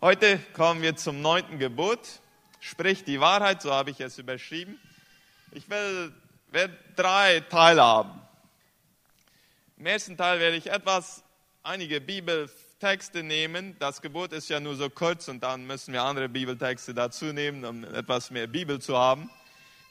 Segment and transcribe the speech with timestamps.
[0.00, 1.98] Heute kommen wir zum neunten Gebot.
[2.60, 4.78] Sprich die Wahrheit, so habe ich es überschrieben.
[5.50, 6.12] Ich werde
[6.94, 8.20] drei Teile haben.
[9.76, 11.24] Im ersten Teil werde ich etwas,
[11.64, 13.74] einige Bibeltexte nehmen.
[13.80, 17.64] Das Gebot ist ja nur so kurz und dann müssen wir andere Bibeltexte dazu nehmen,
[17.64, 19.28] um etwas mehr Bibel zu haben,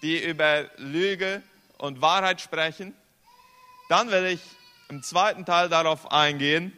[0.02, 1.44] die über Lüge
[1.80, 2.96] und Wahrheit sprechen.
[3.90, 4.42] Dann will ich
[4.88, 6.72] im zweiten Teil darauf eingehen,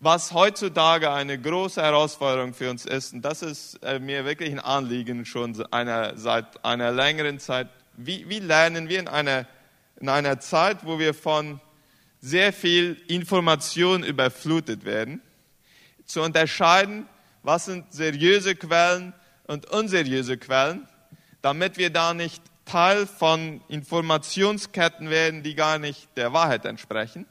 [0.00, 3.12] was heutzutage eine große Herausforderung für uns ist.
[3.12, 7.68] Und das ist äh, mir wirklich ein Anliegen schon einer, seit einer längeren Zeit.
[7.96, 9.46] Wie, wie lernen wir in einer,
[10.00, 11.60] in einer Zeit, wo wir von
[12.20, 15.20] sehr viel Information überflutet werden,
[16.06, 17.06] zu unterscheiden,
[17.42, 19.12] was sind seriöse Quellen
[19.46, 20.88] und unseriöse Quellen,
[21.42, 27.26] damit wir da nicht Teil von Informationsketten werden, die gar nicht der Wahrheit entsprechen.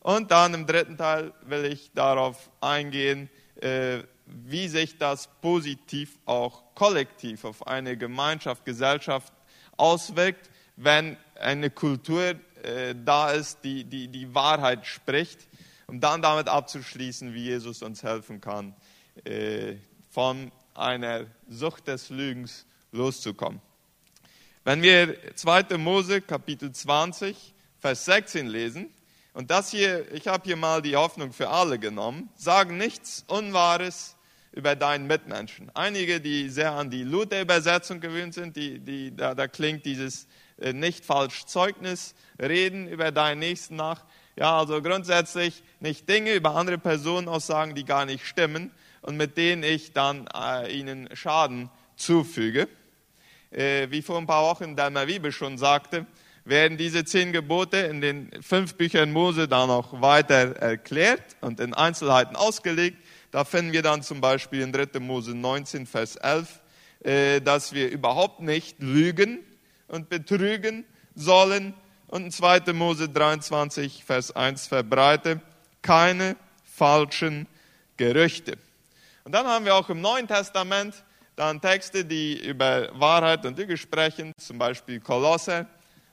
[0.00, 3.28] Und dann im dritten Teil will ich darauf eingehen,
[3.60, 9.32] äh, wie sich das positiv auch kollektiv auf eine Gemeinschaft, Gesellschaft
[9.76, 15.48] auswirkt, wenn eine Kultur äh, da ist, die, die die Wahrheit spricht,
[15.86, 18.74] um dann damit abzuschließen, wie Jesus uns helfen kann,
[19.24, 19.76] äh,
[20.08, 23.60] von einer Sucht des Lügens loszukommen.
[24.64, 25.76] Wenn wir 2.
[25.78, 28.90] Mose Kapitel 20, Vers 16 lesen,
[29.32, 34.16] und das hier, ich habe hier mal die Hoffnung für alle genommen, sagen nichts Unwahres
[34.52, 35.70] über deinen Mitmenschen.
[35.74, 40.26] Einige, die sehr an die Luther-Übersetzung gewöhnt sind, die, die, da, da klingt dieses
[40.58, 44.04] äh, nicht falsch Zeugnis, reden über deinen Nächsten nach.
[44.36, 48.72] Ja, also grundsätzlich nicht Dinge über andere Personen aussagen, die gar nicht stimmen
[49.02, 52.68] und mit denen ich dann äh, ihnen Schaden zufüge
[53.50, 56.06] äh, wie vor ein paar Wochen der Bibel schon sagte,
[56.50, 61.72] werden diese zehn Gebote in den fünf Büchern Mose dann noch weiter erklärt und in
[61.72, 62.98] Einzelheiten ausgelegt.
[63.30, 64.98] Da finden wir dann zum Beispiel in 3.
[65.00, 66.60] Mose 19, Vers 11,
[67.02, 69.38] äh, dass wir überhaupt nicht lügen
[69.88, 70.84] und betrügen
[71.14, 71.74] sollen.
[72.08, 72.72] Und in 2.
[72.72, 75.40] Mose 23, Vers 1 verbreite
[75.80, 77.46] keine falschen
[77.96, 78.58] Gerüchte.
[79.24, 81.04] Und dann haben wir auch im Neuen Testament
[81.36, 85.66] dann Texte, die über Wahrheit und Lüge sprechen, zum Beispiel Kolosser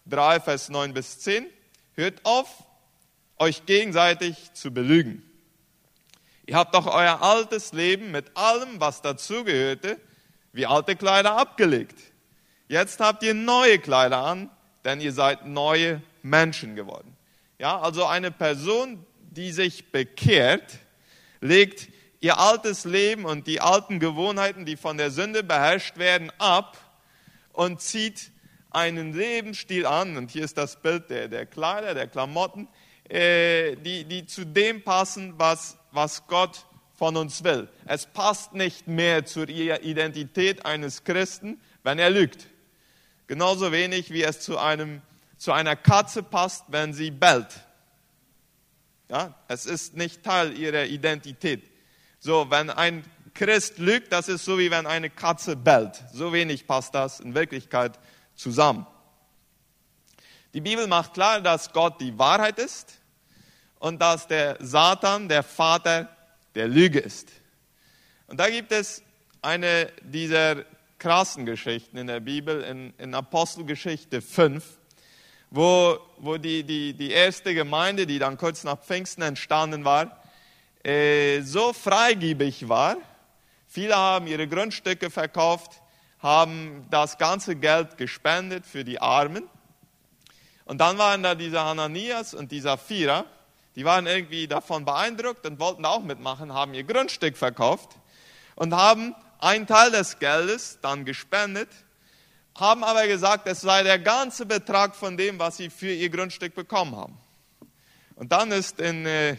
[0.10, 1.46] 3, Vers 9 bis 10.
[1.94, 2.48] Hört auf,
[3.38, 5.24] euch gegenseitig zu belügen.
[6.46, 10.00] Ihr habt doch euer altes Leben mit allem, was dazugehörte,
[10.54, 12.00] wie alte Kleider abgelegt.
[12.68, 14.50] Jetzt habt ihr neue Kleider an,
[14.86, 17.16] denn ihr seid neue Menschen geworden.
[17.60, 20.80] Ja, also eine Person, die sich bekehrt,
[21.42, 21.90] legt
[22.20, 26.78] ihr altes Leben und die alten Gewohnheiten, die von der Sünde beherrscht werden, ab
[27.54, 28.32] und zieht
[28.78, 30.18] einen Lebensstil an.
[30.18, 32.68] Und hier ist das Bild der, der Kleider, der Klamotten,
[33.10, 37.68] äh, die, die zu dem passen, was, was Gott von uns will.
[37.86, 42.48] Es passt nicht mehr zur Identität eines Christen, wenn er lügt.
[43.26, 45.02] Genauso wenig wie es zu, einem,
[45.38, 47.62] zu einer Katze passt, wenn sie bellt.
[49.10, 51.64] Ja, es ist nicht Teil ihrer Identität.
[52.20, 56.04] So, wenn ein Christ lügt, das ist so wie wenn eine Katze bellt.
[56.14, 57.98] So wenig passt das in Wirklichkeit
[58.38, 58.88] zusammen.
[60.54, 62.94] Die Bibel macht klar, dass Gott die Wahrheit ist
[63.80, 66.10] und dass der Satan der Vater
[66.56, 67.30] der Lüge ist.
[68.28, 69.04] Und da gibt es
[69.42, 70.66] eine dieser
[71.00, 74.66] krassen Geschichten in der Bibel, in, in Apostelgeschichte 5,
[75.52, 80.24] wo, wo die, die, die erste Gemeinde, die dann kurz nach Pfingsten entstanden war,
[80.84, 82.98] äh, so freigebig war.
[83.68, 85.82] Viele haben ihre Grundstücke verkauft,
[86.20, 89.44] haben das ganze Geld gespendet für die Armen.
[90.66, 93.26] Und dann waren da dieser Hananias und dieser Vierer,
[93.76, 97.92] die waren irgendwie davon beeindruckt und wollten auch mitmachen, haben ihr Grundstück verkauft
[98.56, 101.70] und haben einen Teil des Geldes dann gespendet,
[102.56, 106.56] haben aber gesagt, es sei der ganze Betrag von dem, was sie für ihr Grundstück
[106.56, 107.18] bekommen haben.
[108.16, 109.38] Und dann ist in äh,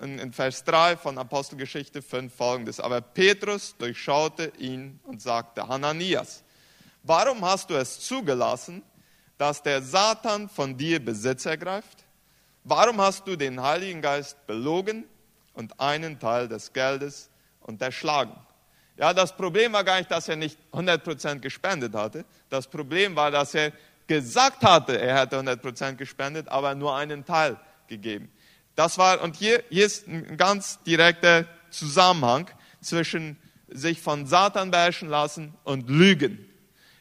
[0.00, 2.80] in Vers 3 von Apostelgeschichte 5 folgendes.
[2.80, 6.42] Aber Petrus durchschaute ihn und sagte, Hananias,
[7.02, 8.82] warum hast du es zugelassen,
[9.38, 12.04] dass der Satan von dir Besitz ergreift?
[12.64, 15.04] Warum hast du den Heiligen Geist belogen
[15.54, 17.30] und einen Teil des Geldes
[17.60, 18.34] unterschlagen?
[18.96, 22.24] Ja, das Problem war gar nicht, dass er nicht 100% gespendet hatte.
[22.50, 23.72] Das Problem war, dass er
[24.06, 27.56] gesagt hatte, er hätte 100% gespendet, aber nur einen Teil
[27.88, 28.30] gegeben.
[28.74, 33.36] Das war, und hier, hier ist ein ganz direkter Zusammenhang zwischen
[33.68, 36.48] sich von Satan beherrschen lassen und Lügen.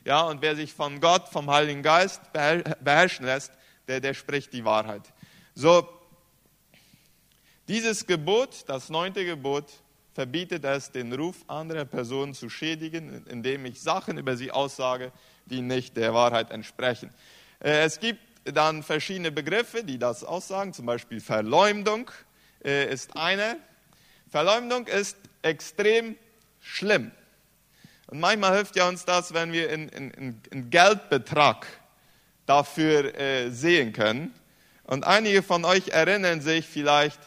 [0.04, 3.52] Ja, und wer sich von Gott, vom Heiligen Geist beherrschen lässt,
[3.88, 5.04] der, der spricht die Wahrheit.
[5.54, 5.88] So,
[7.68, 9.66] dieses Gebot, das neunte Gebot,
[10.14, 15.12] verbietet es, den Ruf anderer Personen zu schädigen, indem ich Sachen über sie aussage,
[15.46, 17.14] die nicht der Wahrheit entsprechen.
[17.60, 22.10] Äh, es gibt dann verschiedene Begriffe, die das aussagen, zum Beispiel Verleumdung
[22.64, 23.58] äh, ist eine.
[24.30, 26.16] Verleumdung ist extrem
[26.60, 27.12] schlimm.
[28.08, 31.68] Und manchmal hilft ja uns das, wenn wir einen Geldbetrag
[32.46, 34.34] dafür äh, sehen können.
[34.84, 37.20] Und einige von euch erinnern sich vielleicht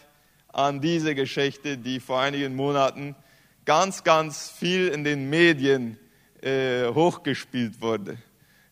[0.52, 3.16] an diese Geschichte, die vor einigen Monaten
[3.64, 5.98] ganz, ganz viel in den Medien
[6.42, 8.18] äh, hochgespielt wurde.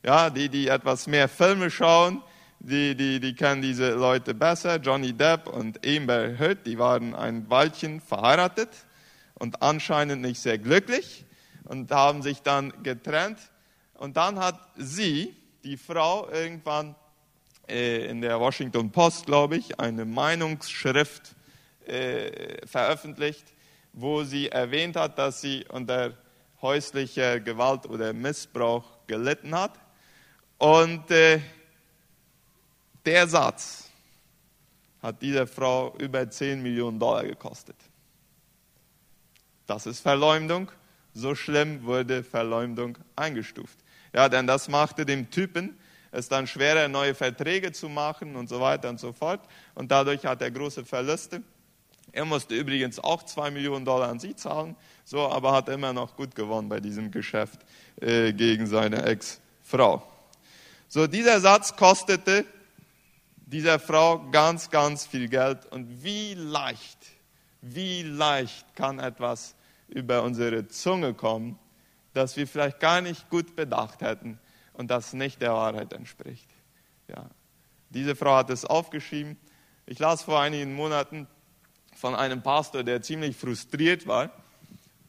[0.04, 2.22] Ja, die, die etwas mehr Filme schauen,
[2.64, 4.76] die, die, die kennen diese Leute besser.
[4.76, 8.68] Johnny Depp und Amber Heard, die waren ein Weilchen verheiratet
[9.34, 11.24] und anscheinend nicht sehr glücklich
[11.64, 13.38] und haben sich dann getrennt.
[13.94, 16.94] Und dann hat sie, die Frau, irgendwann
[17.68, 21.34] äh, in der Washington Post, glaube ich, eine Meinungsschrift
[21.86, 23.44] äh, veröffentlicht,
[23.92, 26.12] wo sie erwähnt hat, dass sie unter
[26.60, 29.72] häuslicher Gewalt oder Missbrauch gelitten hat.
[30.58, 31.40] Und äh,
[33.04, 33.88] der Satz
[35.02, 37.76] hat dieser Frau über 10 Millionen Dollar gekostet.
[39.66, 40.70] Das ist Verleumdung.
[41.14, 43.78] So schlimm wurde Verleumdung eingestuft.
[44.12, 45.76] Ja, denn das machte dem Typen
[46.12, 49.40] es dann schwerer, neue Verträge zu machen und so weiter und so fort.
[49.74, 51.42] Und dadurch hat er große Verluste.
[52.12, 56.14] Er musste übrigens auch zwei Millionen Dollar an sie zahlen, so, aber hat immer noch
[56.14, 57.60] gut gewonnen bei diesem Geschäft
[58.00, 60.02] äh, gegen seine Ex-Frau.
[60.88, 62.44] So, dieser Satz kostete
[63.52, 65.66] dieser Frau ganz, ganz viel Geld.
[65.66, 66.98] Und wie leicht,
[67.60, 69.54] wie leicht kann etwas
[69.88, 71.58] über unsere Zunge kommen,
[72.14, 74.38] das wir vielleicht gar nicht gut bedacht hätten
[74.72, 76.48] und das nicht der Wahrheit entspricht.
[77.08, 77.26] Ja.
[77.90, 79.36] Diese Frau hat es aufgeschrieben.
[79.84, 81.26] Ich las vor einigen Monaten
[81.94, 84.30] von einem Pastor, der ziemlich frustriert war,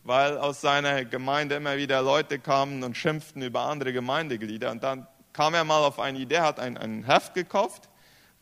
[0.04, 4.70] weil aus seiner Gemeinde immer wieder Leute kamen und schimpften über andere Gemeindeglieder.
[4.70, 7.90] Und dann kam er mal auf eine Idee, hat ein, ein Heft gekauft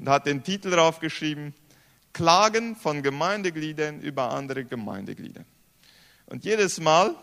[0.01, 1.53] und hat den Titel drauf geschrieben,
[2.12, 5.45] Klagen von Gemeindegliedern über andere Gemeindeglieder.
[6.25, 7.13] Und jedes Mal,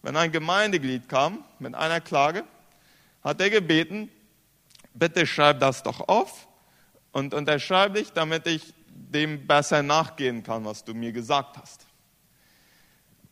[0.00, 2.44] wenn ein Gemeindeglied kam mit einer Klage,
[3.22, 4.08] hat er gebeten,
[4.94, 6.48] bitte schreib das doch auf
[7.12, 11.84] und unterschreibe dich, damit ich dem besser nachgehen kann, was du mir gesagt hast.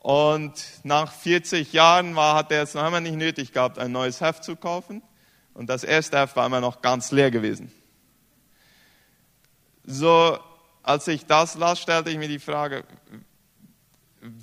[0.00, 0.52] Und
[0.82, 4.44] nach 40 Jahren war, hat er es noch einmal nicht nötig gehabt, ein neues Heft
[4.44, 5.00] zu kaufen.
[5.54, 7.72] Und das erste Heft war immer noch ganz leer gewesen.
[9.84, 10.38] So,
[10.82, 12.84] als ich das las, stellte ich mir die Frage,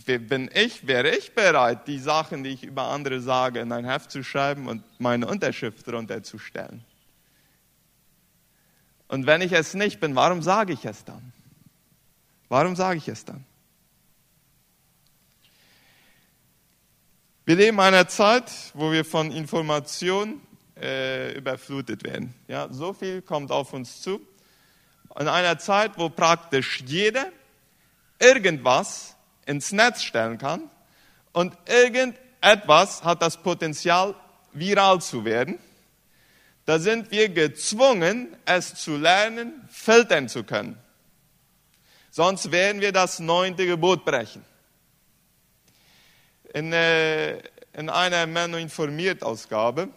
[0.06, 4.12] bin ich, wäre ich bereit, die Sachen, die ich über andere sage, in ein Heft
[4.12, 6.84] zu schreiben und meine Unterschrift darunter zu stellen?
[9.08, 11.34] Und wenn ich es nicht bin, warum sage ich es dann?
[12.50, 13.46] Warum sage ich es dann?
[17.46, 20.42] Wir leben in einer Zeit, wo wir von Informationen
[20.80, 22.36] äh, überflutet werden.
[22.48, 24.22] Ja, so viel kommt auf uns zu.
[25.20, 27.28] In einer Zeit, wo praktisch jeder
[28.20, 30.72] irgendwas ins Netz stellen kann
[31.34, 34.16] und irgendetwas hat das Potenzial,
[34.54, 35.60] viral zu werden,
[36.66, 40.78] da sind wir gezwungen, es zu lernen, filtern zu können.
[42.12, 44.46] Sonst werden wir das neunte Gebot brechen.
[46.54, 47.40] In, äh,
[47.74, 49.90] in einer Menno informiert Ausgabe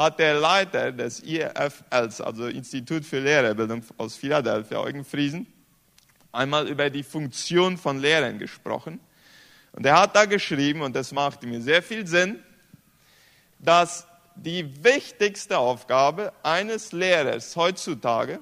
[0.00, 5.46] hat der Leiter des IFLs, also Institut für Lehrerbildung aus Philadelphia, Eugen Friesen,
[6.32, 8.98] einmal über die Funktion von Lehrern gesprochen.
[9.72, 12.42] Und er hat da geschrieben, und das macht mir sehr viel Sinn,
[13.58, 18.40] dass die wichtigste Aufgabe eines Lehrers heutzutage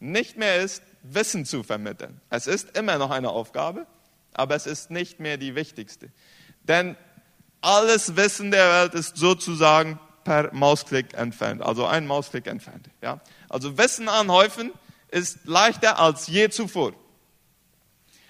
[0.00, 2.20] nicht mehr ist, Wissen zu vermitteln.
[2.28, 3.86] Es ist immer noch eine Aufgabe,
[4.34, 6.10] aber es ist nicht mehr die wichtigste.
[6.64, 6.94] Denn
[7.62, 12.88] alles Wissen der Welt ist sozusagen per Mausklick entfernt, also ein Mausklick entfernt.
[13.02, 13.20] Ja?
[13.48, 14.72] Also Wissen anhäufen
[15.10, 16.92] ist leichter als je zuvor.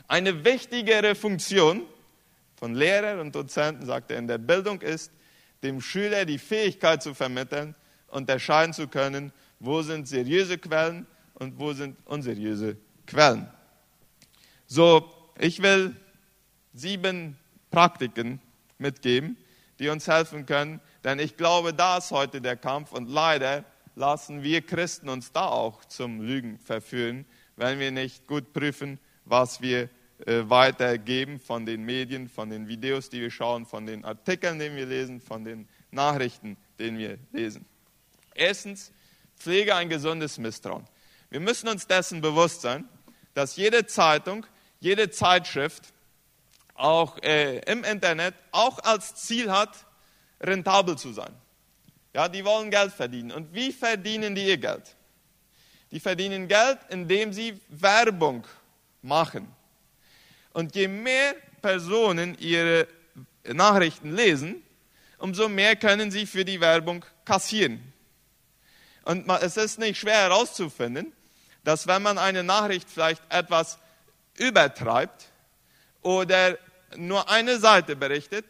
[0.06, 1.82] Eine wichtigere Funktion
[2.56, 5.10] von Lehrern und Dozenten, sagt er, in der Bildung ist,
[5.62, 7.74] dem Schüler die Fähigkeit zu vermitteln,
[8.08, 13.48] unterscheiden zu können, wo sind seriöse Quellen und wo sind unseriöse Quellen.
[14.66, 15.96] So, ich will
[16.74, 17.38] sieben
[17.70, 18.40] Praktiken
[18.78, 19.36] mitgeben,
[19.78, 24.42] die uns helfen können, denn ich glaube, da ist heute der Kampf und leider lassen
[24.42, 29.88] wir Christen uns da auch zum Lügen verführen, wenn wir nicht gut prüfen, was wir
[30.26, 34.74] äh, weitergeben von den Medien, von den Videos, die wir schauen, von den Artikeln, die
[34.74, 37.64] wir lesen, von den Nachrichten, die wir lesen.
[38.34, 38.92] Erstens,
[39.36, 40.84] pflege ein gesundes Misstrauen.
[41.30, 42.88] Wir müssen uns dessen bewusst sein,
[43.34, 44.46] dass jede Zeitung,
[44.80, 45.92] jede Zeitschrift
[46.74, 49.86] auch äh, im Internet, auch als Ziel hat,
[50.44, 51.34] rentabel zu sein.
[52.12, 53.32] Ja, die wollen Geld verdienen.
[53.32, 54.94] Und wie verdienen die ihr Geld?
[55.90, 58.46] Die verdienen Geld, indem sie Werbung
[59.02, 59.52] machen.
[60.52, 62.86] Und je mehr Personen ihre
[63.44, 64.62] Nachrichten lesen,
[65.18, 67.92] umso mehr können sie für die Werbung kassieren.
[69.04, 71.12] Und es ist nicht schwer herauszufinden,
[71.62, 73.78] dass wenn man eine Nachricht vielleicht etwas
[74.36, 75.26] übertreibt
[76.02, 76.58] oder
[76.96, 78.44] nur eine Seite berichtet,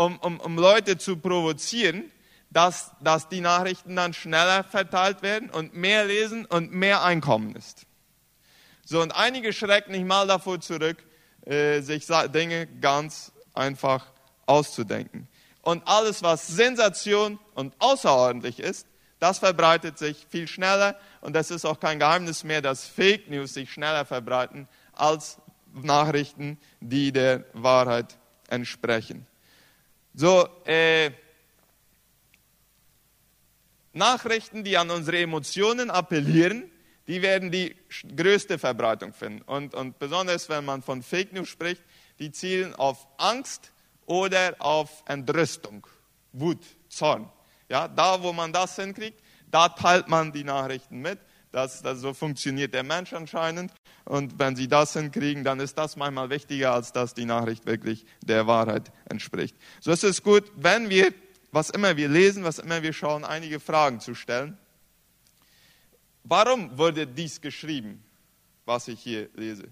[0.00, 2.10] um, um, um Leute zu provozieren,
[2.48, 7.86] dass, dass die Nachrichten dann schneller verteilt werden und mehr lesen und mehr Einkommen ist.
[8.84, 10.96] So, und einige schrecken nicht mal davor zurück,
[11.44, 14.06] äh, sich Dinge ganz einfach
[14.46, 15.28] auszudenken.
[15.60, 18.86] Und alles, was Sensation und außerordentlich ist,
[19.18, 23.52] das verbreitet sich viel schneller und das ist auch kein Geheimnis mehr, dass Fake News
[23.52, 25.36] sich schneller verbreiten als
[25.74, 28.16] Nachrichten, die der Wahrheit
[28.48, 29.26] entsprechen.
[30.14, 31.10] So, äh,
[33.92, 36.70] Nachrichten, die an unsere Emotionen appellieren,
[37.08, 37.74] die werden die
[38.16, 39.42] größte Verbreitung finden.
[39.42, 41.82] Und, und besonders wenn man von Fake News spricht,
[42.18, 43.72] die zielen auf Angst
[44.06, 45.86] oder auf Entrüstung,
[46.32, 47.30] Wut, Zorn.
[47.68, 51.18] Ja, da, wo man das hinkriegt, da teilt man die Nachrichten mit.
[51.52, 53.72] Das, das, so funktioniert der Mensch anscheinend.
[54.04, 58.04] Und wenn sie das hinkriegen, dann ist das manchmal wichtiger, als dass die Nachricht wirklich
[58.22, 59.56] der Wahrheit entspricht.
[59.80, 61.12] So ist es gut, wenn wir,
[61.52, 64.58] was immer wir lesen, was immer wir schauen, einige Fragen zu stellen.
[66.24, 68.02] Warum wurde dies geschrieben,
[68.64, 69.68] was ich hier lese?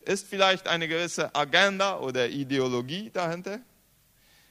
[0.00, 3.60] Ist vielleicht eine gewisse Agenda oder Ideologie dahinter?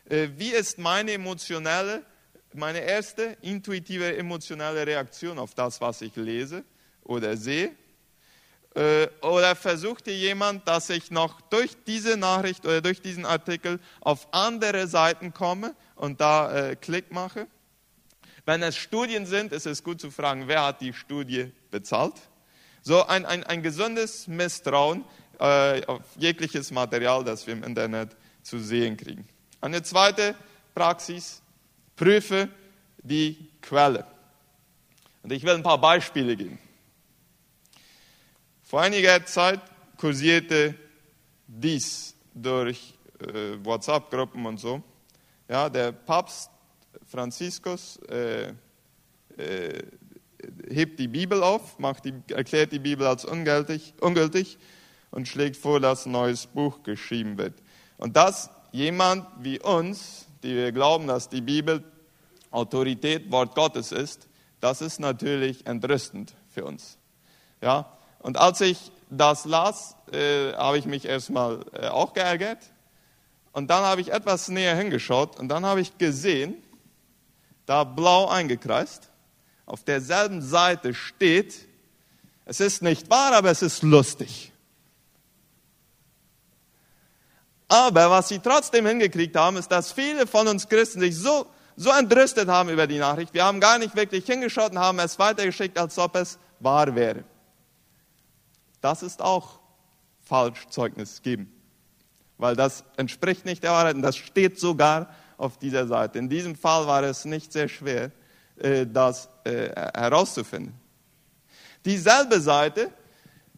[0.05, 2.05] Äh, wie ist meine emotionelle
[2.53, 6.63] meine erste intuitive emotionale Reaktion auf das, was ich lese
[7.03, 7.75] oder sehe?
[8.73, 14.27] Äh, oder versuchte jemand, dass ich noch durch diese Nachricht oder durch diesen Artikel auf
[14.31, 17.47] andere Seiten komme und da äh, Klick mache?
[18.45, 22.15] Wenn es Studien sind, ist es gut zu fragen, wer hat die Studie bezahlt?
[22.81, 25.03] So ein, ein, ein gesundes Misstrauen
[25.39, 29.27] äh, auf jegliches Material, das wir im Internet zu sehen kriegen.
[29.59, 30.33] Eine zweite
[30.73, 31.41] Praxis
[31.95, 32.49] Prüfe
[33.03, 34.05] die Quelle.
[35.23, 36.57] Und ich will ein paar Beispiele geben.
[38.71, 39.59] Vor einiger Zeit
[39.97, 40.75] kursierte
[41.45, 44.81] dies durch äh, WhatsApp-Gruppen und so.
[45.49, 46.49] Ja, der Papst
[47.05, 48.53] Franziskus äh,
[49.35, 49.83] äh,
[50.69, 54.57] hebt die Bibel auf, macht die, erklärt die Bibel als ungültig, ungültig
[55.09, 57.55] und schlägt vor, dass ein neues Buch geschrieben wird.
[57.97, 61.83] Und dass jemand wie uns, die wir glauben, dass die Bibel
[62.51, 64.29] Autorität Wort Gottes ist,
[64.61, 66.97] das ist natürlich entrüstend für uns.
[67.61, 67.97] Ja?
[68.21, 72.59] Und als ich das las, äh, habe ich mich erstmal äh, auch geärgert.
[73.51, 76.55] Und dann habe ich etwas näher hingeschaut und dann habe ich gesehen,
[77.65, 79.09] da blau eingekreist,
[79.65, 81.67] auf derselben Seite steht,
[82.45, 84.51] es ist nicht wahr, aber es ist lustig.
[87.67, 91.89] Aber was sie trotzdem hingekriegt haben, ist, dass viele von uns Christen sich so so
[91.89, 93.33] entrüstet haben über die Nachricht.
[93.33, 97.23] Wir haben gar nicht wirklich hingeschaut und haben es weitergeschickt, als ob es wahr wäre.
[98.81, 99.59] Das ist auch
[100.21, 101.51] falsch Zeugnis geben,
[102.37, 106.19] weil das entspricht nicht der Wahrheit und das steht sogar auf dieser Seite.
[106.19, 108.11] In diesem Fall war es nicht sehr schwer,
[108.57, 110.73] äh, das äh, herauszufinden.
[111.85, 112.91] Dieselbe Seite,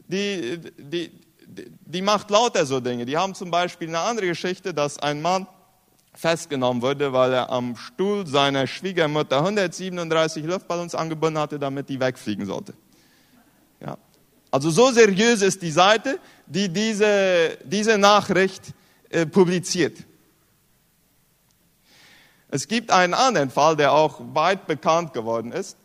[0.08, 1.12] die, die,
[1.46, 3.06] die macht lauter so Dinge.
[3.06, 5.48] Die haben zum Beispiel eine andere Geschichte, dass ein Mann
[6.13, 12.46] festgenommen wurde, weil er am Stuhl seiner Schwiegermutter 137 Luftballons angebunden hatte, damit die wegfliegen
[12.46, 12.74] sollte.
[14.53, 18.72] Also so seriös ist die Seite, die diese, diese Nachricht
[19.10, 19.98] äh, publiziert.
[22.50, 25.75] Es gibt einen anderen Fall, der auch weit bekannt geworden ist.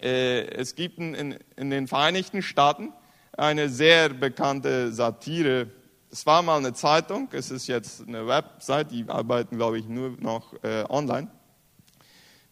[0.00, 2.92] Äh, es gibt in, in den Vereinigten Staaten
[3.36, 5.66] eine sehr bekannte Satire
[6.08, 10.16] es war mal eine Zeitung, es ist jetzt eine Website, die arbeiten, glaube ich, nur
[10.20, 11.28] noch äh, online.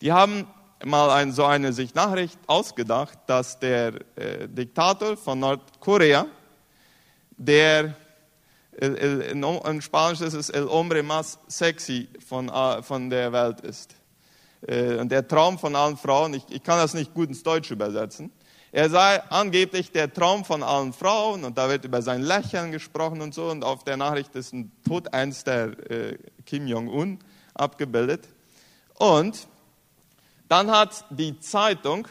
[0.03, 0.47] Die haben
[0.85, 6.27] mal ein, so eine sich Nachricht ausgedacht, dass der äh, Diktator von Nordkorea,
[7.37, 7.95] der
[8.77, 13.95] in, in Spanisch ist es el hombre más sexy von, äh, von der Welt ist.
[14.67, 17.75] Äh, und der Traum von allen Frauen, ich, ich kann das nicht gut ins Deutsche
[17.75, 18.33] übersetzen,
[18.73, 23.21] er sei angeblich der Traum von allen Frauen und da wird über sein Lächeln gesprochen
[23.21, 27.21] und so und auf der Nachricht ist ein Tod der äh, Kim Jong-un
[27.55, 28.27] abgebildet.
[28.95, 29.47] Und
[30.55, 32.07] dann hat die Zeitung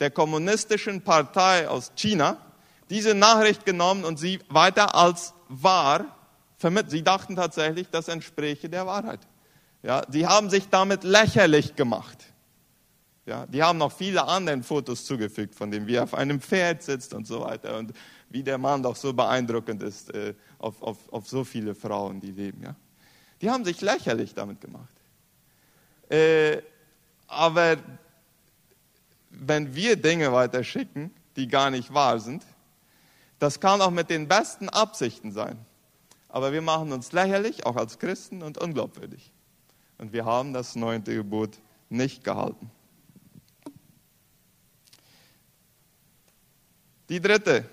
[0.00, 2.36] der Kommunistischen Partei aus China
[2.90, 6.04] diese Nachricht genommen und sie weiter als wahr
[6.56, 6.90] vermittelt.
[6.90, 9.20] Sie dachten tatsächlich, das entspräche der Wahrheit.
[9.84, 12.24] Ja, sie haben sich damit lächerlich gemacht.
[13.24, 16.82] Ja, die haben noch viele andere Fotos zugefügt, von dem wie er auf einem Pferd
[16.82, 17.92] sitzt und so weiter und
[18.30, 22.32] wie der Mann doch so beeindruckend ist äh, auf, auf, auf so viele Frauen, die
[22.32, 22.64] leben.
[22.64, 22.74] Ja.
[23.40, 24.92] Die haben sich lächerlich damit gemacht.
[26.08, 26.62] Äh,
[27.36, 27.76] aber
[29.30, 32.42] wenn wir Dinge weiterschicken, die gar nicht wahr sind,
[33.38, 35.58] das kann auch mit den besten Absichten sein.
[36.28, 39.32] Aber wir machen uns lächerlich, auch als Christen, und unglaubwürdig.
[39.98, 42.70] Und wir haben das neunte Gebot nicht gehalten.
[47.08, 47.64] Die dritte,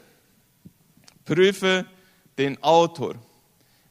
[1.26, 1.86] prüfe
[2.38, 3.16] den Autor.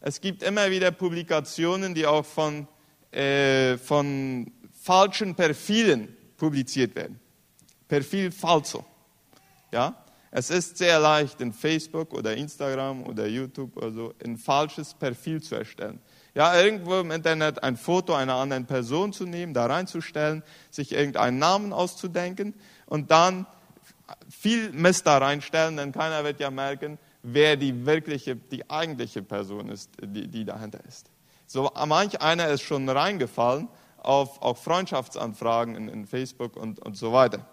[0.00, 2.68] Es gibt immer wieder Publikationen, die auch von,
[3.10, 4.50] äh, von
[4.82, 7.20] falschen Perfilen publiziert werden.
[7.86, 8.84] Perfil falso.
[9.70, 9.94] Ja?
[10.32, 15.42] Es ist sehr leicht, in Facebook oder Instagram oder YouTube oder so ein falsches Perfil
[15.42, 16.00] zu erstellen.
[16.34, 21.38] Ja, irgendwo im Internet ein Foto einer anderen Person zu nehmen, da reinzustellen, sich irgendeinen
[21.38, 22.54] Namen auszudenken
[22.86, 23.46] und dann
[24.30, 29.68] viel Mist da reinstellen, denn keiner wird ja merken, wer die wirkliche, die eigentliche Person
[29.68, 31.10] ist, die, die dahinter ist.
[31.46, 33.68] So manch einer ist schon reingefallen
[34.02, 37.46] auf, auf Freundschaftsanfragen in, in Facebook und, und so weiter.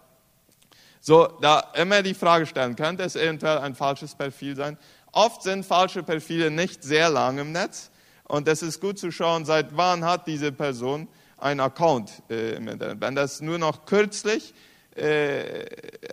[1.02, 4.78] So, da immer die Frage stellen, könnte es eventuell ein falsches Profil sein?
[5.12, 7.90] Oft sind falsche Profile nicht sehr lang im Netz
[8.26, 12.68] und es ist gut zu schauen, seit wann hat diese Person einen Account äh, im
[12.68, 13.00] Internet.
[13.00, 14.54] Wenn das nur noch kürzlich
[14.96, 15.66] äh,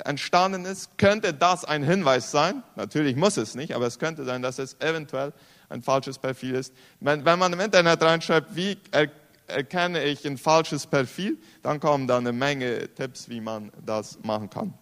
[0.05, 2.63] entstanden ist, könnte das ein Hinweis sein.
[2.77, 5.33] Natürlich muss es nicht, aber es könnte sein, dass es eventuell
[5.69, 6.73] ein falsches Profil ist.
[7.01, 9.09] Wenn, wenn man im Internet reinschreibt, wie er,
[9.47, 14.51] erkenne ich ein falsches Profil, dann kommen da eine Menge Tipps, wie man das machen
[14.51, 14.75] kann.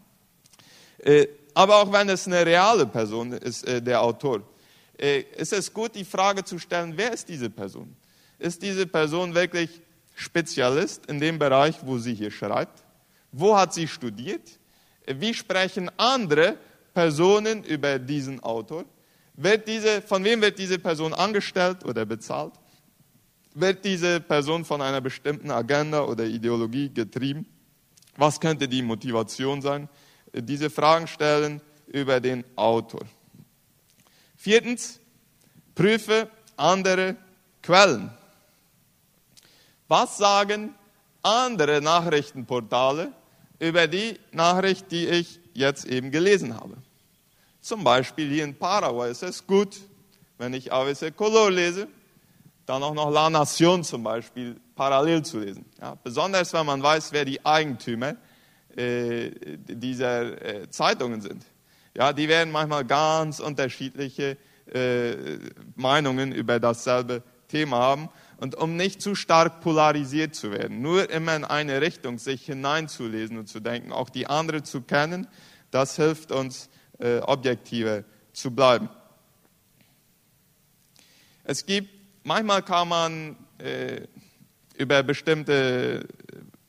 [0.99, 4.43] Äh, aber auch wenn es eine reale Person ist, äh, der Autor,
[4.99, 7.95] äh, ist es gut, die Frage zu stellen, wer ist diese Person?
[8.39, 9.71] Ist diese Person wirklich
[10.15, 12.85] Spezialist in dem Bereich, wo sie hier schreibt?
[13.33, 14.59] Wo hat sie studiert?
[15.07, 16.57] Wie sprechen andere
[16.93, 18.85] Personen über diesen Autor?
[19.35, 22.53] Wird diese, von wem wird diese Person angestellt oder bezahlt?
[23.55, 27.47] Wird diese Person von einer bestimmten Agenda oder Ideologie getrieben?
[28.17, 29.89] Was könnte die Motivation sein?
[30.33, 33.03] Diese Fragen stellen über den Autor.
[34.37, 34.99] Viertens,
[35.75, 37.17] prüfe andere
[37.63, 38.11] Quellen.
[39.87, 40.75] Was sagen
[41.23, 43.13] andere Nachrichtenportale
[43.59, 46.77] über die Nachricht, die ich jetzt eben gelesen habe.
[47.61, 49.79] Zum Beispiel hier in Paraguay ist es gut,
[50.37, 51.89] wenn ich ABC Color lese,
[52.67, 55.65] dann auch noch La Nation zum Beispiel parallel zu lesen.
[55.81, 58.17] Ja, besonders wenn man weiß, wer die Eigentümer
[58.77, 61.45] äh, dieser äh, Zeitungen sind.
[61.97, 64.37] Ja, die werden manchmal ganz unterschiedliche
[64.73, 65.39] äh,
[65.77, 68.09] Meinungen über dasselbe Thema haben.
[68.39, 73.39] Und um nicht zu stark polarisiert zu werden, nur immer in eine Richtung sich hineinzulesen
[73.39, 75.29] und zu denken, auch die andere zu kennen,
[75.71, 78.89] das hilft uns, äh, objektiver zu bleiben.
[81.45, 81.91] Es gibt,
[82.25, 84.01] manchmal kann man äh,
[84.77, 86.07] über bestimmte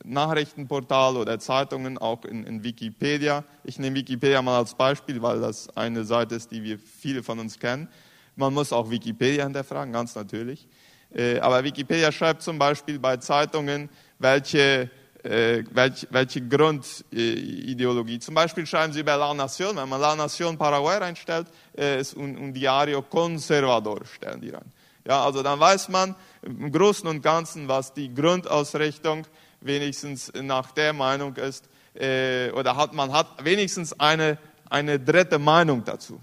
[0.04, 3.44] Nachrichtenportale oder Zeitungen, auch in, in, Wikipedia.
[3.64, 7.40] Ich nehme Wikipedia mal als Beispiel, weil das eine Seite ist, die wir viele von
[7.40, 7.88] uns kennen.
[8.36, 10.68] Man muss auch Wikipedia hinterfragen, ganz natürlich.
[11.14, 13.90] Äh, aber Wikipedia schreibt zum Beispiel bei Zeitungen,
[14.20, 14.90] welche,
[15.24, 18.20] äh, welche, welche Grundideologie.
[18.20, 22.16] Zum Beispiel schreiben sie über La Nación, wenn man La Nación Paraguay reinstellt, äh, ist
[22.16, 24.72] un, un Diario Conservador, stellen die rein.
[25.08, 29.26] Ja, also dann weiß man im Großen und Ganzen, was die Grundausrichtung
[29.62, 34.38] wenigstens nach der Meinung ist, äh, oder hat man hat wenigstens eine,
[34.70, 36.20] eine dritte Meinung dazu,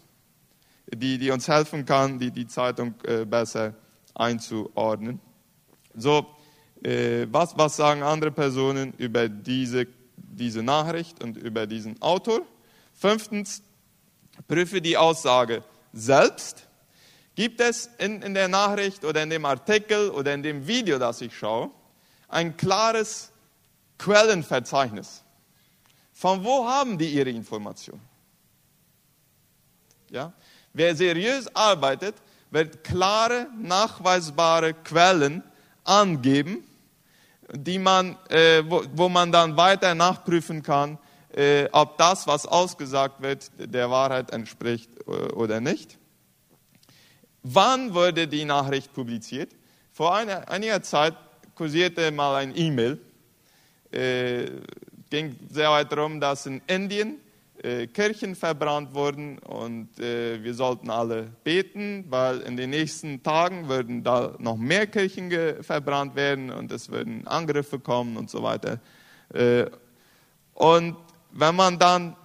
[0.92, 3.74] die, die uns helfen kann, die die Zeitung äh, besser
[4.14, 5.20] einzuordnen.
[5.94, 6.26] So,
[6.82, 12.42] äh, was, was sagen andere Personen über diese, diese Nachricht und über diesen Autor?
[12.94, 13.62] Fünftens,
[14.48, 16.68] prüfe die Aussage selbst.
[17.34, 21.20] Gibt es in, in der Nachricht oder in dem Artikel oder in dem Video, das
[21.20, 21.70] ich schaue,
[22.28, 23.32] ein klares
[23.98, 25.22] Quellenverzeichnis?
[26.12, 28.02] Von wo haben die ihre Informationen?
[30.10, 30.32] Ja?
[30.74, 32.14] Wer seriös arbeitet,
[32.50, 35.42] wird klare, nachweisbare Quellen
[35.84, 36.64] angeben,
[37.50, 40.98] die man, äh, wo, wo, man dann weiter nachprüfen kann,
[41.34, 45.98] äh, ob das, was ausgesagt wird, der Wahrheit entspricht äh, oder nicht.
[47.42, 49.50] Wann wurde die Nachricht publiziert?
[49.92, 51.14] Vor einer, einiger Zeit
[51.54, 52.98] kursierte mal ein E-Mail,
[53.90, 54.46] äh,
[55.10, 57.16] ging sehr weit darum, dass in Indien
[57.62, 63.68] äh, Kirchen verbrannt wurden und äh, wir sollten alle beten, weil in den nächsten Tagen
[63.68, 65.30] würden da noch mehr Kirchen
[65.62, 68.80] verbrannt werden und es würden Angriffe kommen und so weiter.
[69.34, 69.66] Äh,
[70.54, 70.96] und
[71.32, 72.16] wenn man dann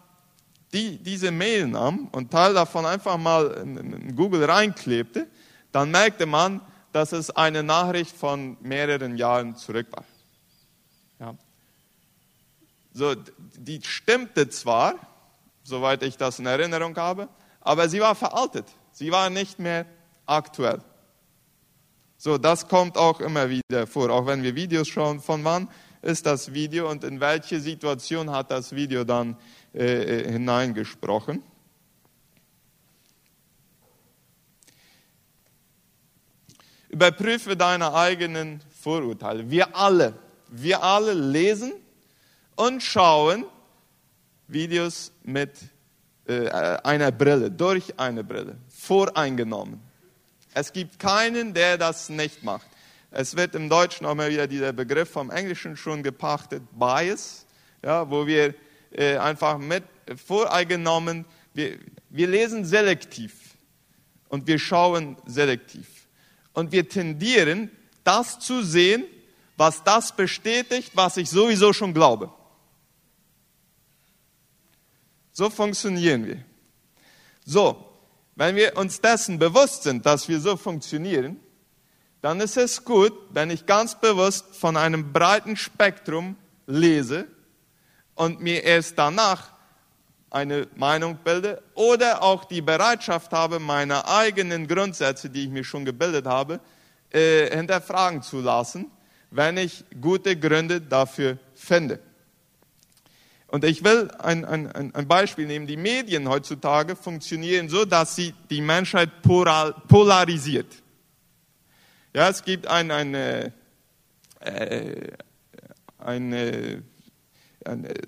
[0.73, 5.27] die, diese Mail nahm und Teil davon einfach mal in, Google reinklebte,
[5.71, 10.05] dann merkte man, dass es eine Nachricht von mehreren Jahren zurück war.
[11.19, 11.35] Ja.
[12.93, 13.15] So,
[13.57, 14.95] die stimmte zwar,
[15.63, 17.29] soweit ich das in Erinnerung habe,
[17.61, 18.65] aber sie war veraltet.
[18.91, 19.85] Sie war nicht mehr
[20.25, 20.81] aktuell.
[22.17, 25.69] So, das kommt auch immer wieder vor, auch wenn wir Videos schauen, von wann
[26.01, 29.37] ist das Video und in welche Situation hat das Video dann
[29.77, 31.43] äh, äh hineingesprochen.
[36.89, 39.49] Überprüfe deine eigenen Vorurteile.
[39.49, 40.13] Wir alle,
[40.49, 41.73] wir alle lesen
[42.55, 43.45] und schauen
[44.47, 45.51] Videos mit
[46.25, 49.79] äh, einer Brille, durch eine Brille, voreingenommen.
[50.53, 52.67] Es gibt keinen, der das nicht macht.
[53.11, 57.45] Es wird im Deutschen auch mal wieder dieser Begriff vom Englischen schon gepachtet, Bias,
[57.83, 58.55] ja, wo wir
[58.91, 59.83] äh, einfach mit
[60.15, 61.77] voreingenommen, wir,
[62.09, 63.33] wir lesen selektiv
[64.29, 66.07] und wir schauen selektiv.
[66.53, 67.71] Und wir tendieren,
[68.03, 69.03] das zu sehen,
[69.57, 72.31] was das bestätigt, was ich sowieso schon glaube.
[75.33, 76.43] So funktionieren wir.
[77.45, 77.85] So,
[78.35, 81.39] wenn wir uns dessen bewusst sind, dass wir so funktionieren,
[82.21, 87.27] dann ist es gut, wenn ich ganz bewusst von einem breiten Spektrum lese
[88.17, 89.51] und mir erst danach
[90.29, 95.85] eine Meinung bilde oder auch die Bereitschaft habe, meine eigenen Grundsätze, die ich mir schon
[95.85, 96.59] gebildet habe,
[97.11, 98.91] äh, hinterfragen zu lassen,
[99.31, 101.99] wenn ich gute Gründe dafür finde.
[103.47, 105.67] Und ich will ein, ein, ein Beispiel nehmen.
[105.67, 110.67] Die Medien heutzutage funktionieren so, dass sie die Menschheit polarisiert.
[112.13, 113.53] Ja, es gibt ein, eine,
[114.41, 115.11] äh,
[115.97, 116.83] eine,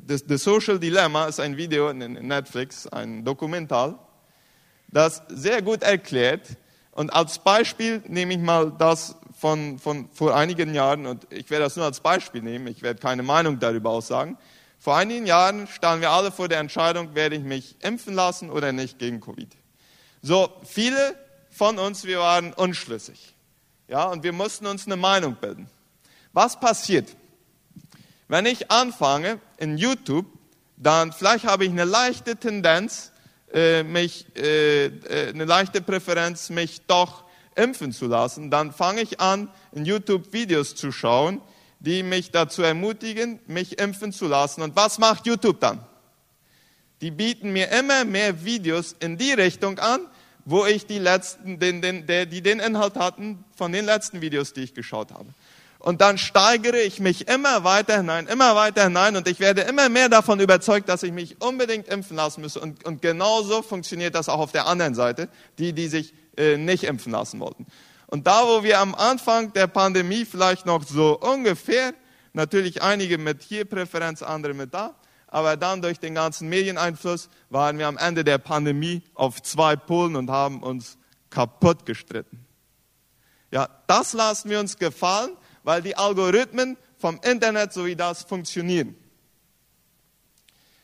[0.06, 4.00] das, The Social Dilemma ist ein Video in Netflix, ein Dokumental,
[4.88, 6.58] das sehr gut erklärt.
[6.92, 11.66] Und als Beispiel nehme ich mal das von, von vor einigen Jahren, und ich werde
[11.66, 14.38] das nur als Beispiel nehmen, ich werde keine Meinung darüber aussagen.
[14.80, 18.72] Vor einigen Jahren standen wir alle vor der Entscheidung, werde ich mich impfen lassen oder
[18.72, 19.50] nicht gegen Covid.
[20.22, 21.16] So, viele
[21.50, 23.34] von uns, wir waren unschlüssig.
[23.88, 25.70] Ja, und wir mussten uns eine Meinung bilden.
[26.34, 27.16] Was passiert?
[28.30, 30.28] Wenn ich anfange in YouTube,
[30.78, 33.12] dann vielleicht habe ich eine leichte Tendenz,
[33.52, 37.24] äh, mich, äh, äh eine leichte Präferenz, mich doch
[37.56, 38.52] impfen zu lassen.
[38.52, 41.42] Dann fange ich an, in YouTube Videos zu schauen,
[41.80, 44.62] die mich dazu ermutigen, mich impfen zu lassen.
[44.62, 45.84] Und was macht YouTube dann?
[47.02, 50.02] Die bieten mir immer mehr Videos in die Richtung an,
[50.46, 54.54] wo ich die letzten, den, den, der, die den Inhalt hatten von den letzten Videos,
[54.54, 55.30] die ich geschaut habe.
[55.80, 59.88] Und dann steigere ich mich immer weiter hinein, immer weiter hinein und ich werde immer
[59.88, 62.58] mehr davon überzeugt, dass ich mich unbedingt impfen lassen muss.
[62.58, 66.84] Und, und genauso funktioniert das auch auf der anderen Seite, die, die sich äh, nicht
[66.84, 67.66] impfen lassen wollten.
[68.08, 71.94] Und da, wo wir am Anfang der Pandemie vielleicht noch so ungefähr,
[72.34, 74.96] natürlich einige mit hier Präferenz, andere mit da,
[75.28, 80.18] aber dann durch den ganzen Medieneinfluss waren wir am Ende der Pandemie auf zwei Polen
[80.18, 80.98] und haben uns
[81.30, 82.46] kaputt gestritten.
[83.52, 85.32] Ja, das lassen wir uns gefallen,
[85.64, 88.96] weil die Algorithmen vom Internet so wie das funktionieren.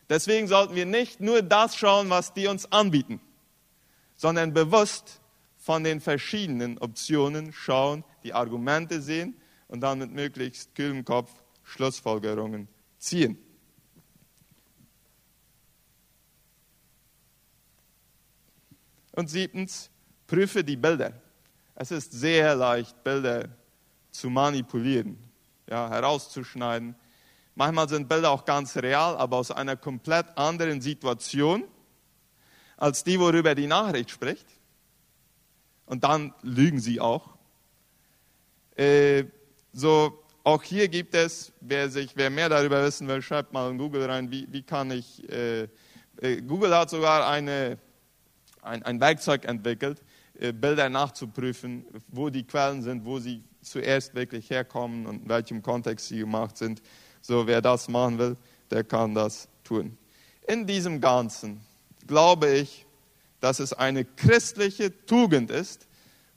[0.10, 3.20] Deswegen sollten wir nicht nur das schauen, was die uns anbieten,
[4.16, 5.20] sondern bewusst
[5.58, 9.36] von den verschiedenen Optionen schauen, die Argumente sehen
[9.68, 11.32] und dann mit möglichst kühlem Kopf
[11.64, 12.68] Schlussfolgerungen
[13.00, 13.38] ziehen.
[19.12, 19.90] Und siebtens,
[20.28, 21.14] prüfe die Bilder.
[21.74, 23.50] Es ist sehr leicht, Bilder
[24.18, 25.18] zu manipulieren,
[25.70, 26.96] ja, herauszuschneiden.
[27.56, 31.64] Manchmal sind Bilder auch ganz real, aber aus einer komplett anderen Situation
[32.78, 34.46] als die, worüber die Nachricht spricht
[35.86, 37.30] und dann lügen sie auch.
[38.76, 39.26] Äh,
[39.72, 43.78] so, auch hier gibt es, wer, sich, wer mehr darüber wissen will, schreibt mal in
[43.78, 45.68] Google rein, wie, wie kann ich, äh,
[46.22, 47.78] äh, Google hat sogar eine,
[48.62, 50.02] ein, ein Werkzeug entwickelt,
[50.40, 56.08] Bilder nachzuprüfen, wo die Quellen sind, wo sie zuerst wirklich herkommen und in welchem Kontext
[56.08, 56.82] sie gemacht sind.
[57.22, 58.38] So, wer das machen will,
[58.70, 59.98] der kann das tun.
[60.48, 61.62] In diesem Ganzen
[62.08, 62.86] glaube ich,
[63.40, 65.88] dass es eine christliche Tugend ist,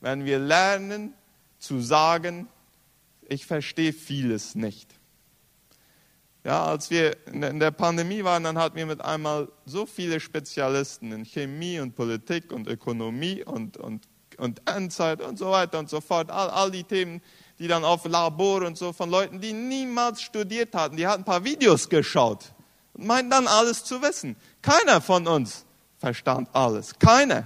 [0.01, 1.15] wenn wir lernen
[1.59, 2.49] zu sagen,
[3.29, 4.98] ich verstehe vieles nicht.
[6.49, 11.13] Ja, als wir in der Pandemie waren, dann hatten wir mit einmal so viele Spezialisten
[11.13, 14.09] in Chemie und Politik und Ökonomie und, und,
[14.39, 16.31] und Endzeit und so weiter und so fort.
[16.31, 17.21] All, all die Themen,
[17.59, 21.27] die dann auf Labor und so von Leuten, die niemals studiert hatten, die hatten ein
[21.27, 22.55] paar Videos geschaut
[22.95, 24.35] und meinten dann alles zu wissen.
[24.63, 25.67] Keiner von uns
[25.99, 26.99] verstand alles.
[26.99, 27.45] Keiner.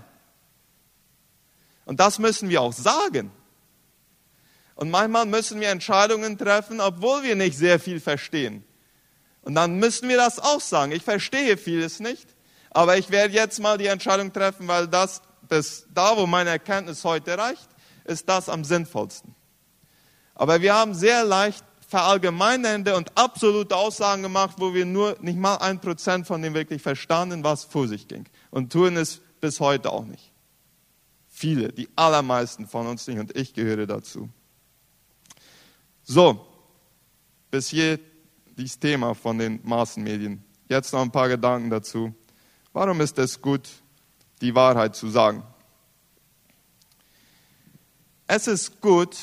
[1.87, 3.33] Und das müssen wir auch sagen.
[4.77, 8.65] Und manchmal müssen wir Entscheidungen treffen, obwohl wir nicht sehr viel verstehen.
[9.43, 10.93] Und dann müssen wir das auch sagen.
[10.93, 12.27] Ich verstehe vieles nicht,
[12.71, 17.05] aber ich werde jetzt mal die Entscheidung treffen, weil das, das da, wo meine Erkenntnis
[17.05, 17.69] heute reicht,
[18.05, 19.35] ist das am sinnvollsten.
[20.35, 25.57] Aber wir haben sehr leicht verallgemeinernde und absolute Aussagen gemacht, wo wir nur nicht mal
[25.57, 28.25] ein Prozent von dem wirklich verstanden, was vor sich ging.
[28.51, 30.33] Und tun es bis heute auch nicht.
[31.29, 34.31] Viele, die allermeisten von uns nicht und ich gehöre dazu.
[36.03, 36.47] So,
[37.51, 37.99] bis hier
[38.57, 40.45] dieses Thema von den Massenmedien.
[40.69, 42.15] Jetzt noch ein paar Gedanken dazu.
[42.73, 43.69] Warum ist es gut,
[44.41, 45.43] die Wahrheit zu sagen?
[48.27, 49.17] Es ist gut,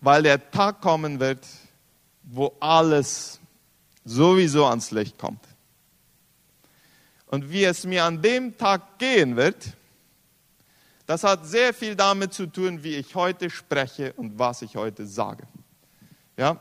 [0.00, 1.46] weil der Tag kommen wird,
[2.22, 3.40] wo alles
[4.04, 5.46] sowieso ans Licht kommt.
[7.26, 9.74] Und wie es mir an dem Tag gehen wird,
[11.06, 15.06] das hat sehr viel damit zu tun, wie ich heute spreche und was ich heute
[15.06, 15.46] sage.
[16.36, 16.60] Ja?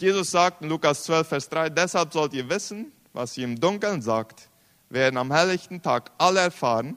[0.00, 4.00] Jesus sagt in Lukas 12, Vers 3, deshalb sollt ihr wissen, was ihr im Dunkeln
[4.00, 4.48] sagt,
[4.90, 6.96] werden am helllichten Tag alle erfahren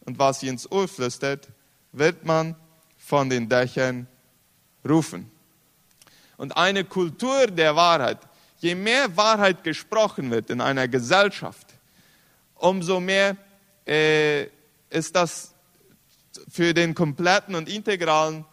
[0.00, 1.48] und was ihr ins Ohr flüstert,
[1.92, 2.56] wird man
[2.98, 4.08] von den Dächern
[4.88, 5.30] rufen.
[6.36, 8.18] Und eine Kultur der Wahrheit,
[8.58, 11.68] je mehr Wahrheit gesprochen wird in einer Gesellschaft,
[12.56, 13.36] umso mehr
[13.86, 14.48] äh,
[14.90, 15.54] ist das
[16.50, 18.44] für den kompletten und integralen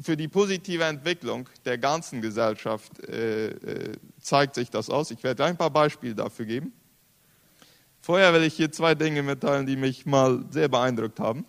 [0.00, 5.10] für die positive Entwicklung der ganzen Gesellschaft äh, äh, zeigt sich das aus.
[5.10, 6.72] Ich werde ein paar Beispiele dafür geben.
[8.00, 11.46] Vorher will ich hier zwei Dinge mitteilen, die mich mal sehr beeindruckt haben.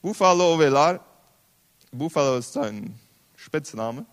[0.00, 1.04] Buffalo Ovelar,
[1.92, 2.98] Buffalo ist sein
[3.36, 4.06] Spitzname,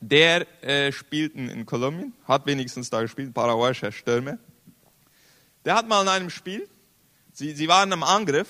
[0.00, 4.38] der äh, spielt in Kolumbien, hat wenigstens da gespielt, paraguayischer Stürmer.
[5.64, 6.68] Der hat mal in einem Spiel,
[7.32, 8.48] sie, sie waren im Angriff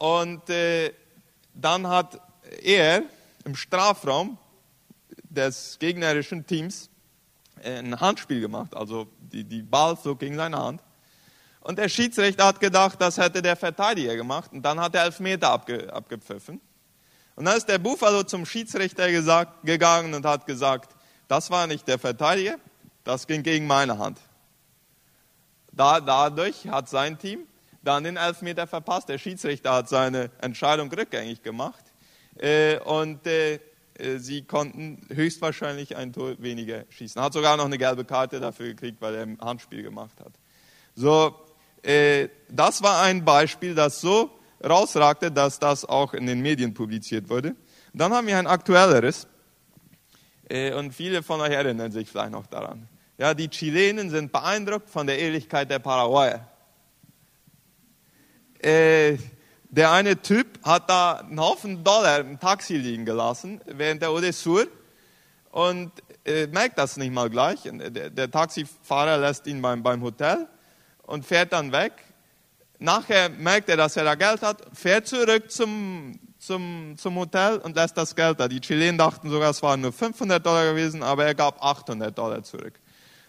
[0.00, 0.94] und äh,
[1.52, 2.18] dann hat
[2.62, 3.02] er
[3.44, 4.38] im Strafraum
[5.28, 6.88] des gegnerischen Teams
[7.62, 8.74] äh, ein Handspiel gemacht.
[8.74, 10.80] Also die, die Ball flog gegen seine Hand.
[11.60, 14.50] Und der Schiedsrichter hat gedacht, das hätte der Verteidiger gemacht.
[14.54, 16.62] Und dann hat er Elfmeter abge, abgepfiffen.
[17.36, 20.96] Und dann ist der Buffalo zum Schiedsrichter gesagt, gegangen und hat gesagt,
[21.28, 22.56] das war nicht der Verteidiger,
[23.04, 24.18] das ging gegen meine Hand.
[25.72, 27.46] Da, dadurch hat sein Team
[27.82, 29.08] dann den Elfmeter verpasst.
[29.08, 31.84] Der Schiedsrichter hat seine Entscheidung rückgängig gemacht
[32.36, 33.54] äh, und äh,
[34.00, 37.20] äh, sie konnten höchstwahrscheinlich ein Tor weniger schießen.
[37.20, 40.32] Hat sogar noch eine gelbe Karte dafür gekriegt, weil er ein Handspiel gemacht hat.
[40.94, 41.34] So,
[41.82, 44.30] äh, das war ein Beispiel, das so
[44.62, 47.54] rausragte, dass das auch in den Medien publiziert wurde.
[47.92, 49.26] Dann haben wir ein aktuelleres
[50.48, 52.88] äh, und viele von euch erinnern sich vielleicht noch daran.
[53.18, 56.49] Ja, die Chilenen sind beeindruckt von der Ehrlichkeit der Paraguayer
[58.64, 59.18] äh,
[59.70, 64.66] der eine Typ hat da einen Haufen Dollar im Taxi liegen gelassen während der Odessur
[65.52, 65.92] und
[66.24, 67.60] äh, merkt das nicht mal gleich.
[67.62, 70.48] Der, der, Taxifahrer lässt ihn beim, beim Hotel
[71.04, 71.92] und fährt dann weg.
[72.78, 77.76] Nachher merkt er, dass er da Geld hat, fährt zurück zum, zum, zum Hotel und
[77.76, 78.48] lässt das Geld da.
[78.48, 82.42] Die Chilenen dachten sogar, es waren nur 500 Dollar gewesen, aber er gab 800 Dollar
[82.42, 82.80] zurück.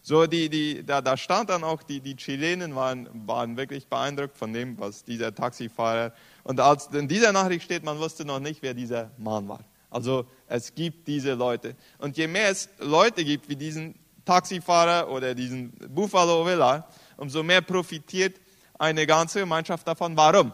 [0.04, 4.36] So, die, die, da, da stand dann auch, die, die Chilenen waren, waren wirklich beeindruckt
[4.36, 6.12] von dem, was dieser Taxifahrer,
[6.44, 9.64] und als in dieser Nachricht steht, man wusste noch nicht, wer dieser Mann war.
[9.92, 11.76] Also es gibt diese Leute.
[12.00, 13.94] Und je mehr es Leute gibt wie diesen
[14.26, 16.88] Taxifahrer oder diesen Buffalo Villa,
[17.18, 18.38] umso mehr profitiert
[18.80, 20.18] eine ganze Gemeinschaft davon.
[20.18, 20.54] Warum?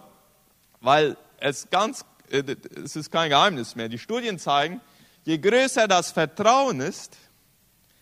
[0.81, 2.43] Weil es ganz, äh,
[2.83, 3.87] es ist kein Geheimnis mehr.
[3.87, 4.81] Die Studien zeigen,
[5.23, 7.15] je größer das Vertrauen ist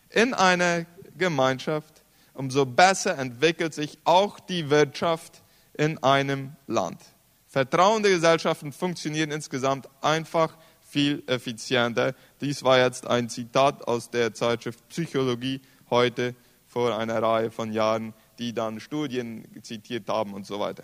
[0.09, 5.41] in eine Gemeinschaft, umso besser entwickelt sich auch die Wirtschaft
[5.73, 7.01] in einem Land.
[7.47, 12.13] Vertrauende Gesellschaften funktionieren insgesamt einfach viel effizienter.
[12.41, 16.35] Dies war jetzt ein Zitat aus der Zeitschrift Psychologie heute
[16.67, 20.83] vor einer Reihe von Jahren, die dann Studien zitiert haben und so weiter.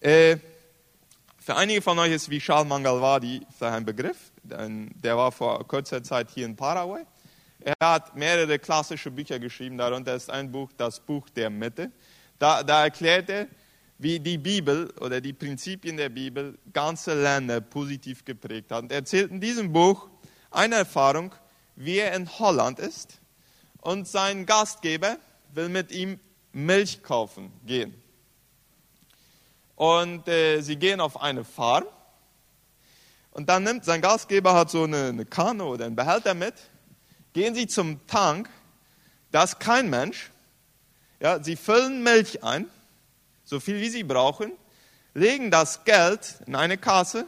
[0.00, 0.36] Äh,
[1.38, 4.30] für einige von euch ist Vishal Mangalwadi vielleicht ein Begriff.
[4.44, 7.04] Der war vor kurzer Zeit hier in Paraguay
[7.64, 11.90] er hat mehrere klassische Bücher geschrieben, darunter ist ein Buch, das Buch der Mitte.
[12.38, 13.46] Da, da erklärt er,
[13.98, 18.82] wie die Bibel oder die Prinzipien der Bibel ganze Länder positiv geprägt hat.
[18.82, 20.08] Und er erzählt in diesem Buch
[20.50, 21.34] eine Erfahrung,
[21.76, 23.20] wie er in Holland ist
[23.80, 25.18] und sein Gastgeber
[25.54, 26.18] will mit ihm
[26.52, 27.94] Milch kaufen gehen.
[29.76, 31.84] Und äh, sie gehen auf eine Farm
[33.32, 36.54] und dann nimmt sein Gastgeber hat so eine, eine Kanne oder einen Behälter mit.
[37.32, 38.48] Gehen sie zum Tank,
[39.30, 40.30] da ist kein Mensch.
[41.20, 42.66] Ja, sie füllen Milch ein,
[43.44, 44.52] so viel wie sie brauchen,
[45.14, 47.26] legen das Geld in eine Kasse,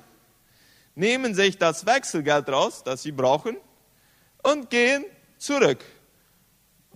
[0.95, 3.57] nehmen sich das Wechselgeld raus, das sie brauchen,
[4.43, 5.05] und gehen
[5.39, 5.85] zurück.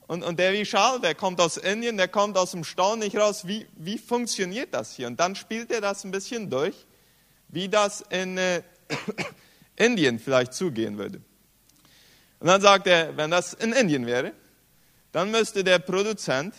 [0.06, 3.46] Und, und der Vishal, der kommt aus Indien, der kommt aus dem Staunen nicht raus,
[3.46, 5.06] wie, wie funktioniert das hier?
[5.06, 6.86] Und dann spielt er das ein bisschen durch,
[7.48, 8.62] wie das in äh,
[9.76, 11.20] Indien vielleicht zugehen würde.
[12.40, 14.32] Und dann sagt er, wenn das in Indien wäre,
[15.12, 16.54] dann müsste der Produzent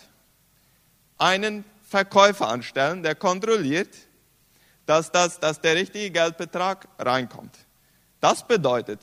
[1.17, 3.89] einen Verkäufer anstellen, der kontrolliert,
[4.85, 7.55] dass, das, dass der richtige Geldbetrag reinkommt.
[8.19, 8.99] Das bedeutet,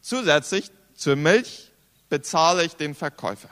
[0.00, 1.70] zusätzlich zur Milch
[2.08, 3.48] bezahle ich den Verkäufer.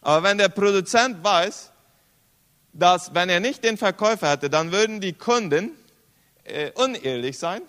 [0.00, 1.72] Aber wenn der Produzent weiß,
[2.72, 5.72] dass wenn er nicht den Verkäufer hätte, dann würden die Kunden
[6.44, 7.62] äh, unehrlich sein.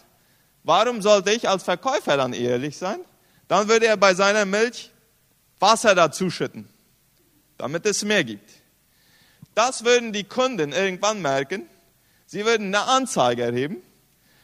[0.64, 3.00] Warum sollte ich als Verkäufer dann ehrlich sein?
[3.48, 4.92] Dann würde er bei seiner Milch
[5.60, 6.68] Wasser dazuschütten,
[7.58, 8.50] damit es mehr gibt.
[9.56, 11.68] Das würden die Kunden irgendwann merken.
[12.28, 13.78] Sie würden eine Anzeige erheben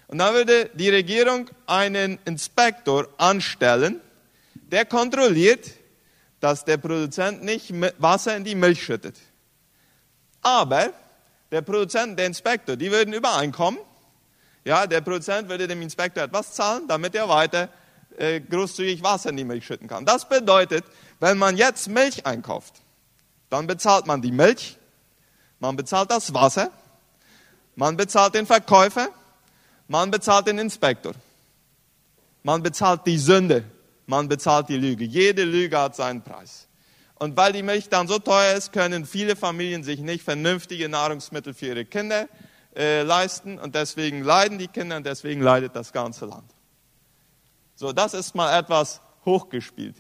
[0.08, 4.00] und dann würde die Regierung einen Inspektor anstellen,
[4.72, 5.70] der kontrolliert,
[6.40, 9.18] dass der Produzent nicht Wasser in die Milch schüttet.
[10.42, 10.92] Aber
[11.52, 13.80] der Produzent, der Inspektor, die würden übereinkommen.
[14.66, 17.70] Ja, der Produzent würde dem Inspektor etwas zahlen, damit er weiter
[18.18, 20.06] äh, großzügig Wasser in die Milch schütten kann.
[20.06, 20.84] Das bedeutet,
[21.20, 22.76] wenn man jetzt Milch einkauft,
[23.50, 24.78] dann bezahlt man die Milch,
[25.60, 26.72] man bezahlt das Wasser,
[27.76, 29.10] man bezahlt den Verkäufer,
[29.88, 31.14] man bezahlt den Inspektor,
[32.44, 33.64] man bezahlt die Sünde,
[34.06, 35.06] man bezahlt die Lüge.
[35.06, 36.68] Jede Lüge hat seinen Preis.
[37.16, 41.54] Und weil die Milch dann so teuer ist, können viele Familien sich nicht vernünftige Nahrungsmittel
[41.54, 42.28] für ihre Kinder
[42.76, 46.53] äh, leisten und deswegen leiden die Kinder und deswegen leidet das ganze Land.
[47.84, 49.98] So, das ist mal etwas hochgespielt.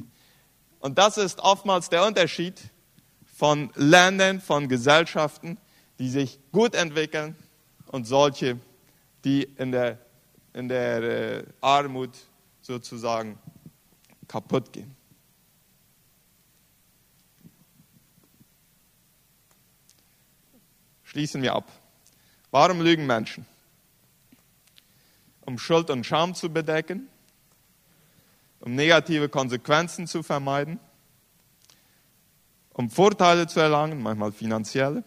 [0.80, 2.72] Und das ist oftmals der Unterschied
[3.26, 5.58] von Ländern, von Gesellschaften,
[6.00, 7.36] die sich gut entwickeln
[7.88, 8.58] und solche,
[9.26, 10.00] die in der,
[10.54, 12.12] in der äh, Armut
[12.62, 13.38] sozusagen
[14.30, 14.96] kaputt gehen.
[21.04, 21.69] Schließen wir ab.
[22.50, 23.46] Warum lügen Menschen?
[25.41, 27.10] Um Schuld und Scham zu bedecken,
[28.63, 30.80] um negative Konsequenzen zu vermeiden,
[32.71, 35.04] um Vorteile zu erlangen, manchmal finanzielle,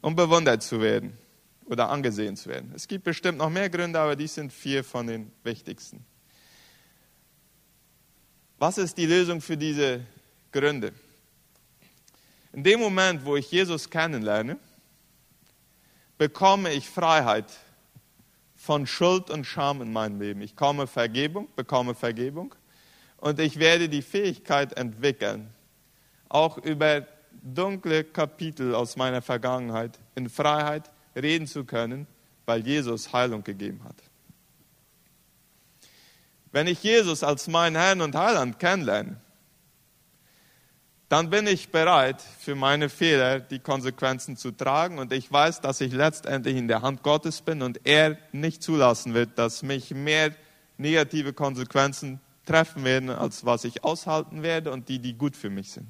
[0.00, 1.18] um bewundert zu werden
[1.64, 2.70] oder angesehen zu werden.
[2.72, 6.06] Es gibt bestimmt noch mehr Gründe, aber die sind vier von den wichtigsten.
[8.58, 10.06] Was ist die Lösung für diese
[10.52, 10.92] Gründe?
[12.52, 14.56] In dem Moment, wo ich Jesus kennenlerne,
[16.16, 17.46] bekomme ich Freiheit
[18.64, 20.40] von Schuld und Scham in meinem Leben.
[20.40, 22.54] Ich komme Vergebung, bekomme Vergebung
[23.18, 25.50] und ich werde die Fähigkeit entwickeln,
[26.30, 27.06] auch über
[27.42, 32.06] dunkle Kapitel aus meiner Vergangenheit in Freiheit reden zu können,
[32.46, 33.96] weil Jesus Heilung gegeben hat.
[36.50, 39.20] Wenn ich Jesus als meinen Herrn und Heiland kennenlerne,
[41.08, 45.80] dann bin ich bereit, für meine Fehler die Konsequenzen zu tragen und ich weiß, dass
[45.80, 50.34] ich letztendlich in der Hand Gottes bin und er nicht zulassen wird, dass mich mehr
[50.76, 55.72] negative Konsequenzen treffen werden, als was ich aushalten werde und die, die gut für mich
[55.72, 55.88] sind.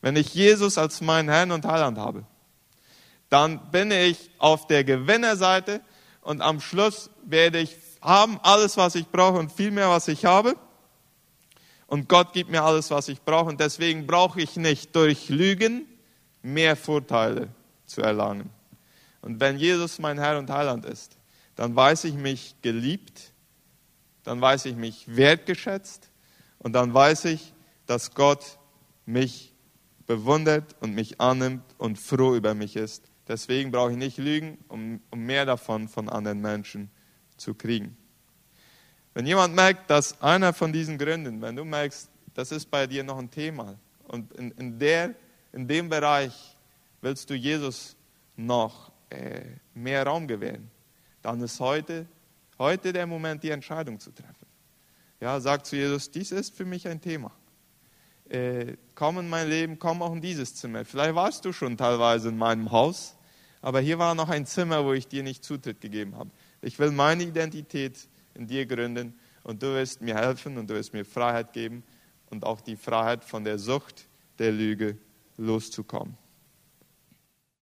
[0.00, 2.24] Wenn ich Jesus als meinen Herrn und Heiland habe,
[3.30, 5.80] dann bin ich auf der Gewinnerseite
[6.20, 10.26] und am Schluss werde ich haben alles, was ich brauche und viel mehr, was ich
[10.26, 10.56] habe.
[11.94, 13.50] Und Gott gibt mir alles, was ich brauche.
[13.50, 15.86] Und deswegen brauche ich nicht durch Lügen
[16.42, 17.50] mehr Vorteile
[17.86, 18.50] zu erlangen.
[19.22, 21.16] Und wenn Jesus mein Herr und Heiland ist,
[21.54, 23.32] dann weiß ich mich geliebt,
[24.24, 26.10] dann weiß ich mich wertgeschätzt
[26.58, 27.54] und dann weiß ich,
[27.86, 28.58] dass Gott
[29.06, 29.54] mich
[30.04, 33.04] bewundert und mich annimmt und froh über mich ist.
[33.28, 36.90] Deswegen brauche ich nicht lügen, um, um mehr davon von anderen Menschen
[37.36, 37.96] zu kriegen.
[39.14, 43.04] Wenn jemand merkt, dass einer von diesen Gründen, wenn du merkst, das ist bei dir
[43.04, 43.76] noch ein Thema
[44.08, 45.14] und in, in, der,
[45.52, 46.56] in dem Bereich
[47.00, 47.96] willst du Jesus
[48.36, 49.42] noch äh,
[49.72, 50.68] mehr Raum gewähren,
[51.22, 52.06] dann ist heute,
[52.58, 54.46] heute der Moment, die Entscheidung zu treffen.
[55.20, 57.30] Ja, sag zu Jesus, dies ist für mich ein Thema.
[58.28, 60.84] Äh, komm in mein Leben, komm auch in dieses Zimmer.
[60.84, 63.14] Vielleicht warst du schon teilweise in meinem Haus,
[63.62, 66.30] aber hier war noch ein Zimmer, wo ich dir nicht Zutritt gegeben habe.
[66.62, 70.92] Ich will meine Identität in dir gründen und du wirst mir helfen und du wirst
[70.92, 71.82] mir Freiheit geben
[72.30, 74.08] und auch die Freiheit von der Sucht
[74.38, 74.98] der Lüge
[75.36, 76.16] loszukommen.